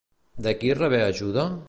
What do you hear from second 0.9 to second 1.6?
ajuda?